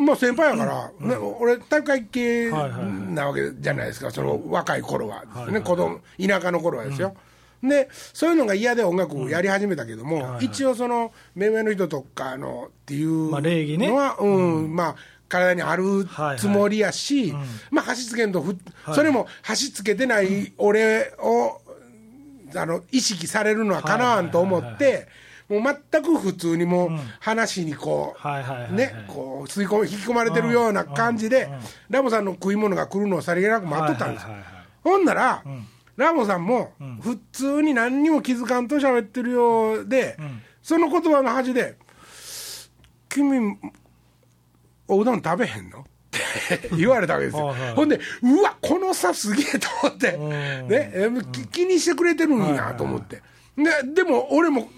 [0.03, 2.91] まあ先輩やから、ね俺体育会系はいはいはい。
[3.13, 7.15] なわけじゃないですかその若い頃は、ね子供田舎の頃はですよ、
[7.61, 13.87] でそういうのが嫌で音楽をやり始めたけども、一応その目上の人とかのっていうまあ礼儀ね。
[13.89, 14.75] のは、うん。
[14.75, 14.95] まあ
[15.31, 17.33] 体にあるつもりやし、
[17.71, 18.57] まあ箸つけんとふ、
[18.93, 21.61] それも箸つけてない俺を
[22.55, 25.07] あの意識されるのはかなわんと思って、
[25.47, 26.89] もう全く普通にもう
[27.19, 28.15] 話にこ
[28.71, 31.49] う、ね、こう吸い込み引き込まれてるような感じで、
[31.89, 34.29] ラモさんの食い物が来るのをさりげなく待っとったんですよ。
[34.83, 35.43] ほんなら、
[35.97, 40.17] ラモさんも普通に何にも気づかんと喋ってるようで、
[40.61, 41.75] その言葉の端で
[43.09, 43.57] 「君
[44.91, 47.73] おうどん食べへんの?」って言われたわけですよ、はいはい。
[47.73, 50.91] ほんでうわこの差すげえと思って、ね、
[51.51, 53.21] 気にしてくれてるんやと思って。
[53.57, 54.69] ででも俺も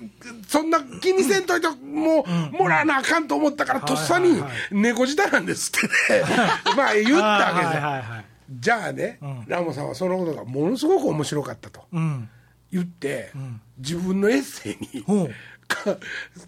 [0.47, 6.17] そんな気にせんといてもうもらわなあかんと思ったからとっさに猫舌なんですって。
[6.19, 6.23] ね
[6.75, 8.23] まあ言ったわけですよ。
[8.51, 12.29] じゃあね、ラモさんはそのことがものすごく面白かったとうん。
[12.71, 13.31] 言って、
[13.77, 15.27] 自分のエッセイに、ほう。
[15.27, 15.33] か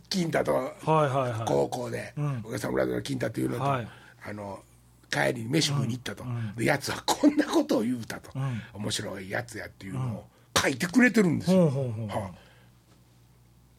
[0.09, 1.47] 金太とはいはいはい。
[1.47, 3.87] 高校で、お客さん村の金太というのと、はい。
[4.27, 4.59] あの
[5.11, 6.25] 帰りに飯食いに行ったと、
[6.57, 8.31] でやつはこんなことを言うたと、
[8.73, 10.25] 面白いやつやっていうのを
[10.59, 11.71] 書いてくれてるんですよ、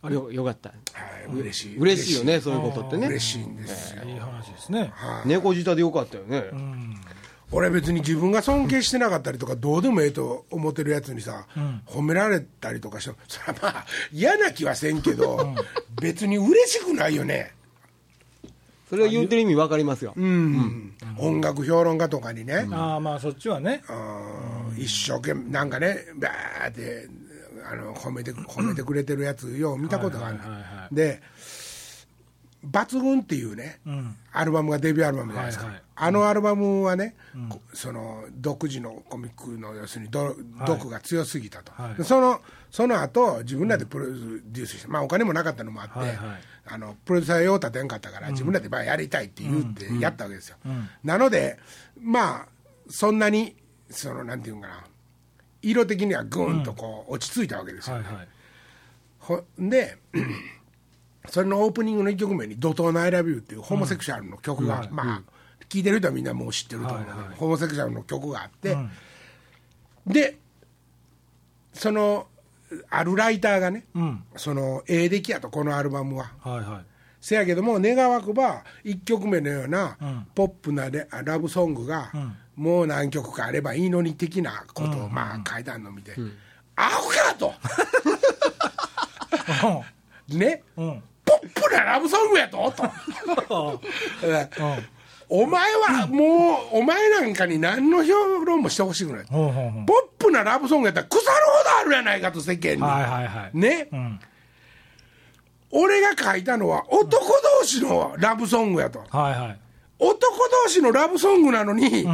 [0.02, 0.08] あ。
[0.08, 0.70] れよよかった。
[0.70, 1.78] いはい、嬉しい。
[1.78, 3.08] 嬉しいよねそういうことってね。
[3.08, 4.92] 嬉しいんですよ、いい話ですね。
[5.24, 6.44] 猫舌でよかったよね、
[7.52, 11.46] 俺別に自分が尊敬してなかったりとかどうでもええと思ってるやつにさ、
[11.86, 15.54] 褒められたりとかしても それはまあ嫌な気はせんけど、
[16.00, 17.52] 別に嬉しくないよね。
[18.88, 23.82] それを言うてる意味わかりますよ、うん、音楽評論家とかにね、ああまあそっちはね。
[23.88, 27.08] うん一生懸命なんかねバーって
[27.68, 31.22] あの褒めて褒めてくれてるやつよう見たことがある、はいはいはいはで
[32.64, 33.80] 「抜群」っていうね、
[34.32, 35.82] アルバムがデビューアルバムじゃないですか、はいはい。
[35.96, 37.16] あのアルバムはね、
[37.48, 40.34] こその独自のコミックの要するにど
[40.66, 41.94] 毒が強すぎたと、はい。
[41.94, 42.40] でその
[42.70, 46.16] その後自分らでプロデュースして、まあ、お金もなかったのもあって、はいはい。
[46.68, 50.56] あのプロデューサー用立てんかったから、自分らでまあやりたいって言ってやったわけですよ、
[51.04, 51.58] なので
[52.00, 52.46] まあ
[52.88, 53.54] そんなに
[53.88, 54.84] そのなんていうんかな
[55.62, 58.28] 色的にはぐんとこう落ち着いたわけですよ、はいはい。
[59.20, 59.96] ほんで
[61.28, 65.22] それのオープニングの1曲目に「怒涛の I love you」っていうホモセクシャルの曲が、まあ
[65.68, 68.76] 聴いてる人はみんなもう知ってると思うけど、ホモセクシャルの曲があって、
[70.06, 70.38] で
[71.72, 72.28] その
[72.90, 74.24] あるライターがね、うん。
[74.36, 76.32] そのええ出来やとこのアルバムは。
[76.40, 76.84] はいはい。
[77.20, 80.26] せやけども願わくば1曲目のようなうん。
[80.34, 82.12] ポップなレラブソングが
[82.54, 86.12] もう何曲かあればいいのに的なことをまあ書いてあるのを見て、
[86.76, 87.52] アホかと。
[90.28, 90.62] ね。
[90.76, 91.02] うん。
[91.02, 91.02] ポ
[91.42, 92.72] ップなラブソングやと？
[93.48, 93.80] と。
[95.28, 99.26] お前はもうお前なんかに何の評論もしてほしくない。
[99.26, 99.86] ポッ
[100.18, 103.58] プなラブソングやったら腐るほどあるやないかと世間に、はいはいはい。
[103.58, 104.20] ね、うん。
[105.72, 107.26] 俺が書いたのは男
[107.60, 109.00] 同士のラブソングやと。
[109.10, 109.58] はいはい
[109.98, 110.18] 男
[110.64, 112.06] 同士のラブソングなのに、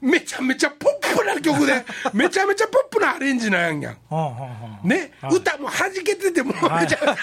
[0.00, 3.98] めちゃめちゃポップな曲で めちゃめちゃポップなアレンジなんやん。
[4.08, 7.16] ほうほうほうね、歌も弾けててもうめちゃポッ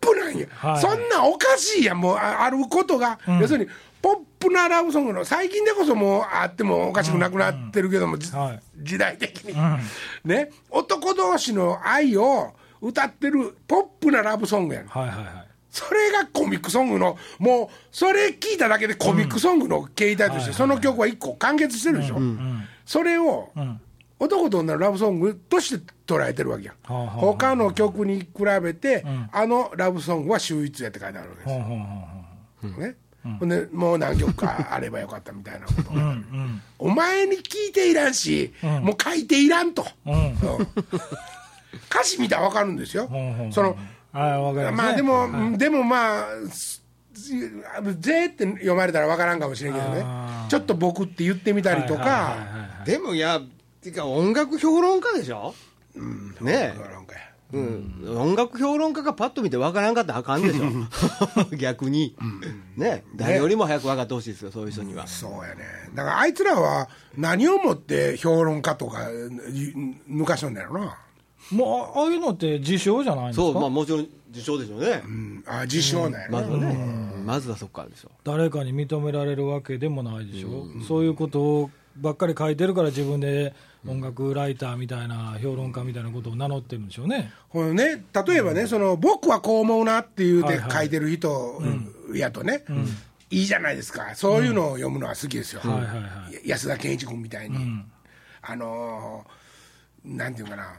[0.00, 0.80] プなんや、はい。
[0.80, 8.32] そんなんおかしいやんもうああることが、要するにポップなラブソングの最近でこそもうあってもおかしくなくなってるけども、時
[8.98, 9.54] 代的に、
[10.24, 10.50] ね。
[10.70, 14.86] 男同士の愛を歌ってるポップなラブソングやん。
[14.86, 15.45] はいはいはい
[15.76, 22.16] それがコミックソングのもうそれ聞いただけでコミックソングの形態としてその曲は一個完結してるでしょ、
[22.86, 23.50] それを
[24.18, 28.28] 男と女のラブソングとして捉えてるわけやん、他の曲に比
[28.62, 32.96] べて、あのラブソングは秀逸やって書いてあるわけですよ、ね。
[33.38, 35.90] ほんでもう何曲かあればよかったみたいなこと。
[35.90, 35.94] を
[36.78, 39.84] お前に聞いていらんし、もう書いていらんと、
[41.90, 43.10] 歌詞見たら分かるんですよ、
[43.50, 43.76] その
[44.16, 45.02] はいわかりますね。
[45.02, 46.82] まあでも、でもまあす
[47.14, 50.04] 「ぜ」って読まれたら分からんかもしれんけどね。
[50.48, 52.00] ちょっと僕って言ってみたりとか。
[52.00, 53.40] はいでもいや
[53.82, 55.54] てか音楽評論家でしょ、
[56.40, 56.72] ね。
[56.72, 57.20] え分からんかや。
[57.52, 60.66] うん、音楽評論家がパッと見て分からんかったらあかんでしょ、
[61.56, 62.16] 逆に、
[62.76, 65.06] ね、誰よりも早く分かってほしいですよ、そういう人には。
[65.06, 65.64] そうやね。
[65.94, 69.08] だからあいつらは何をもって評論家とか
[69.52, 69.74] ゆ
[70.10, 70.98] 抜かしとんだよな、
[71.50, 73.42] もうああいうのって自称じゃないんですか？
[73.42, 78.10] そう、まあ、もちろん受賞でしょうね、うん、あ自称なんやな、まずはね、まずはそこからでしょ。
[78.24, 83.54] 誰かに認められるわけでもないでしょ、そういうことをばっかり書いてるから自分で
[83.86, 87.32] 音楽ライターみたいな評論家みたいなことを名乗ってるんでしょうね。
[87.48, 90.70] このね、例えばね、その僕はこう思うなって言うてはいはい。
[90.72, 91.62] 書いてる人
[92.12, 92.64] やとね、
[93.30, 95.94] いいじゃないですか、そういうのを読むのは好きですよ、はいはいは
[96.32, 97.56] や安田健一君みたいに、
[98.42, 100.72] あのーなんていうかな、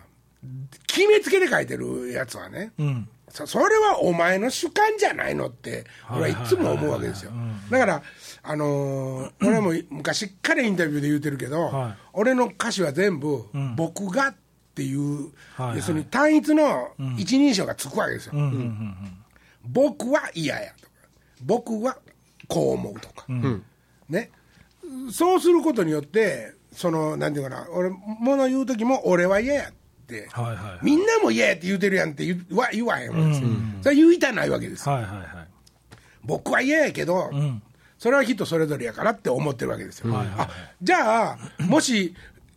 [0.85, 3.09] 決めつけで書いてるやつはね、うん。
[3.29, 7.31] そそれはお前の主観じゃないのって、俺はいつも思うわけですよ。
[7.69, 8.01] だから、
[8.43, 11.95] あのー 俺も昔からインタビューで言うてるけど、はい。
[12.13, 13.45] 俺の歌詞は全部、
[13.75, 14.35] 僕がっ
[14.75, 15.77] ていう、はいはい。
[15.77, 18.33] 要するに単一の一人称がつくわけですよ。
[18.35, 18.95] うんうんうん
[19.69, 20.91] 僕は嫌やとか、
[21.43, 21.97] 僕は
[22.47, 23.25] こう思うとか、
[24.07, 24.31] ね。
[25.11, 29.77] そうすることによって、その、なんていうかな、俺、もの言う時も、俺は嫌やって、
[30.31, 30.79] はいはいはい。
[30.81, 33.41] みんなも嫌やって言うてるやんって言うわ言わへんわけです。
[33.41, 33.47] よ、
[33.81, 34.87] それは言いたないわけです。
[34.87, 35.27] よ、はいはいはい。
[36.23, 37.61] 僕は嫌やけど、ん
[37.97, 40.49] それは人それぞれやからって思ってるわけですよ、はいはいはいあ
[40.81, 42.13] じゃあもし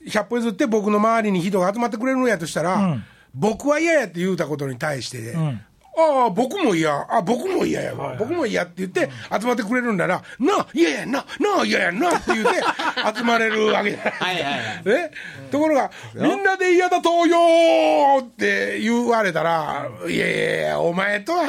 [0.06, 3.04] 100歩譲って僕の周りに人が集まってくれるのやとしたら、ん。
[3.34, 5.60] 僕は嫌やって言うたことに対して、ん
[5.96, 7.06] ああ僕も嫌。
[7.10, 11.24] あ僕も嫌やわ、僕も嫌って言って集まってくれるんなら、なあ嫌やな。
[11.38, 12.16] なあ嫌やな。
[12.16, 12.62] って言って
[13.16, 14.84] 集まれるわけじゃないはいはいはい。
[14.84, 15.10] ね、
[15.50, 21.44] ところが、みんなで嫌だとよって言われたら、いやいやいや、お前とは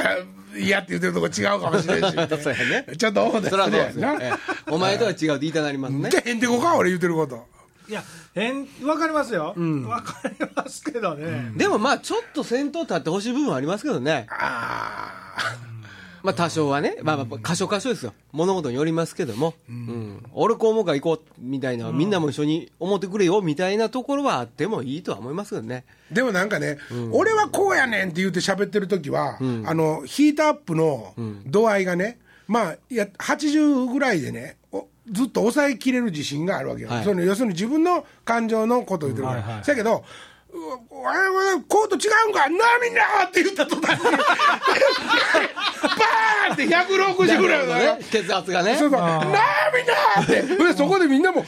[0.58, 2.12] 嫌って言ってるとこ違うかもしれんし、
[2.44, 2.86] そうやね。
[2.98, 4.14] ちょっと思ったそれはそうですよな。
[4.22, 4.72] ええ。
[4.72, 6.10] お前とは違うって言いたなりますね。
[6.10, 6.18] じ。
[6.18, 7.46] ゃあへんてこか、俺言ってること。
[7.92, 8.02] いや
[8.34, 9.54] 変わかりますよ、
[9.86, 14.28] わかりますけどね、でもまあ、ちょっと先頭立ってほしい部分はありますけどね。
[14.30, 15.58] あ
[16.24, 18.14] まあ多少はね、まあまあ、箇所箇所ですよ。
[18.32, 19.56] 物事によりますけども。
[19.68, 20.24] うん。
[20.34, 25.84] 俺こう思うから行こう、みたいな、みんなも一緒に思ってくれよ、みたいなところはあってもいいとは思いますけどね。
[26.12, 26.78] ーでもなんかね、
[27.12, 31.16] 俺はこうやねんって言って喋ってる時は、あの、ヒートアップの
[31.48, 34.61] 度合いがね、まあ、いや、80ぐらいでね、お
[35.10, 36.90] ずっと抑えきれる自信があるわけよ。
[36.90, 37.04] はい。
[37.04, 39.42] その要するに自分の感情のことを言ってるから。
[39.42, 40.04] はいはいだけど、
[40.54, 40.60] あれ
[41.68, 42.50] コート違うんか？
[42.50, 43.02] なあみんな。
[43.26, 44.22] って言った途端に、バー
[46.50, 47.76] ンって160ぐらいの。
[47.76, 48.76] ね、血圧がね。
[48.76, 49.22] そうそう、なあ
[49.74, 51.48] みんなって、でそこでみんなも、うわ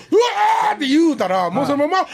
[0.72, 2.08] ーって言うたら、もうそのまま、うわ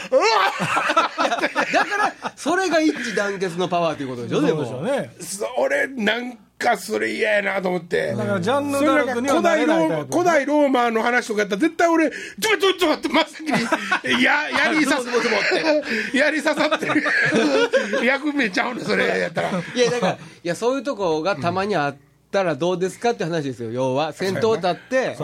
[1.18, 4.64] ーだから、それが一致団結のパワーということでしょ、でも。
[4.64, 6.04] そうでしょうね。
[6.04, 8.12] なんかそれ嫌やなと思って。
[8.12, 16.16] だからジャンヌダルクには古代ロー古代ローマの話とかやったら絶対俺ちょちょちょって真っ先にややりさって。
[16.16, 17.02] やり刺さってる。
[18.04, 19.50] 役名ちゃうのそれやったら。
[19.74, 21.96] いや、だから、いや、そういうとこがたまにあっ
[22.30, 24.12] たらどうですかって話ですよ、要は。
[24.12, 25.16] 先頭立って、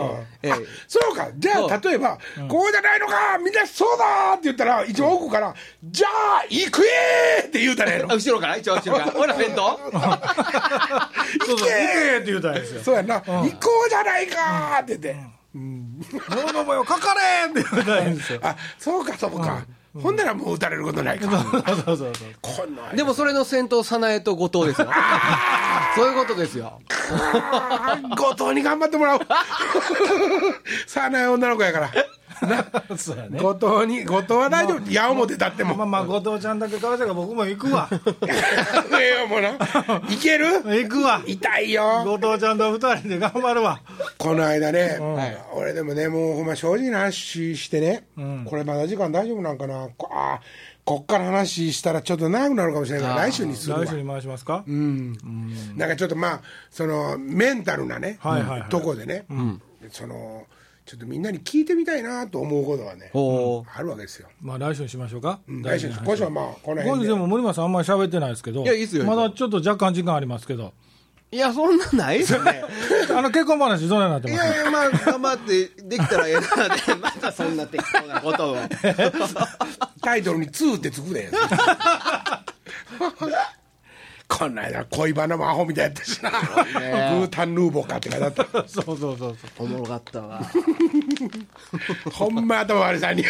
[0.43, 0.51] ええ。
[0.87, 1.29] そうか。
[1.37, 2.17] じゃあ例えば、
[2.47, 8.11] こうじゃないのかみんなそうだって言ったら一番奥から、じゃあ行くえーって言うたらええの。
[8.11, 9.11] あ 後ろから一応後ろから。
[9.11, 9.79] ほら、先頭。
[11.47, 12.81] 行けって言うたらいいですよ。
[12.83, 18.39] そうやな、行こうじゃないかって言って、 物の声をかかれって言うたらいいんですよ。
[18.43, 22.25] あそうかそうか、ほんならもう打たれることないかそうそうそ
[22.93, 22.95] う。
[22.95, 24.89] でもそれの先頭、早苗と後藤ですよ。
[25.95, 26.79] そういうことですよ。
[28.15, 29.21] 後藤に頑張ってもらおう。
[30.85, 31.91] さあない女の子やから。
[32.97, 33.39] そうやね。
[33.39, 34.91] 後藤に、後藤は大丈夫。
[34.91, 35.75] 矢面立っても。
[35.75, 37.89] まあまあ、後藤ちゃんだけかわせが僕も行くわ。
[38.99, 39.51] ええよ、もうな。
[40.09, 40.47] いける？
[40.63, 41.21] 行くわ。
[41.25, 42.03] 痛いよ。
[42.05, 43.81] 後藤ちゃんと二人で頑張るわ。
[44.17, 44.99] この間ね、
[45.53, 48.07] 俺でもね、もうほんま正直な話してね、
[48.45, 49.89] これまだ時間大丈夫なんかな？
[49.97, 50.39] こあ
[50.85, 53.89] こっから話したらちょっと長くなるかもしれないから、来週にするわ来。
[53.89, 54.63] 週に回しますか？
[54.67, 59.25] なんかちょっとまあ、そのメンタルなね、はいはいはいとこでね、
[59.91, 60.45] その、
[60.87, 64.29] ちょっとみんなに聞いてみたいなと思うことはね、ほあるわけですよ。
[64.41, 65.41] まあ来週にしましょうか。
[65.45, 67.05] 来週に今週はまあ、この今辺で。
[67.07, 68.63] 週でも森松さんあんまり喋ってないですけど。
[68.63, 70.73] いやいいっすよまだちょっと若干時間ありますけど。
[71.29, 72.63] いや、そんなないですよね。
[73.13, 74.47] あの結婚話どうなってます？
[74.47, 78.57] いやいや、まあ、頑張ってできたらええなって、またそんな適当なことを。
[80.01, 81.29] タイトルに2ってつくで。
[84.27, 86.29] こんな間恋バナもアホみたいやったしな。
[86.31, 88.67] グータンヌーボーかって書いてあった。
[88.67, 89.35] そうそうそうそう。
[89.59, 90.41] おもろかったわ。
[92.11, 93.23] ほんま頭悪いさんに。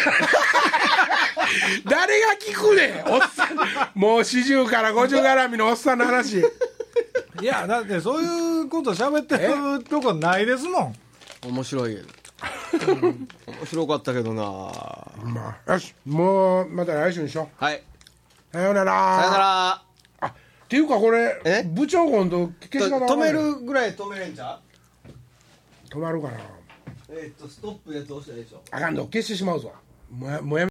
[1.84, 3.12] 誰が聞くねん？
[3.12, 3.56] おっさん。
[3.94, 6.40] もう40から50絡みのおっさんの話。
[7.40, 10.94] いや、だってそういうこと喋ってるとこないですもん。
[11.46, 11.96] 面白い。
[12.82, 17.76] 面白かったけどなまあ、よし、もう、また来週にしよはい。
[17.76, 17.82] う。
[18.52, 18.92] さようなら。
[19.20, 19.87] さよなら。
[20.68, 21.62] あっていうかこれえ？
[21.62, 24.60] 部長今度消し方止めるぐらい止めれんちゃ
[25.88, 25.88] う？
[25.88, 26.34] 止まるかな。
[27.10, 29.72] えーっとストップやつ押したでしょあかんの消してしまうぞ。
[30.10, 30.66] もうやもうやめ